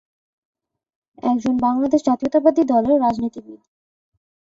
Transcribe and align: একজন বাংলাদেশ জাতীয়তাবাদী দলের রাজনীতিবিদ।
একজন 1.23 1.53
বাংলাদেশ 1.57 2.01
জাতীয়তাবাদী 2.05 2.61
দলের 2.63 2.97
রাজনীতিবিদ। 3.01 3.61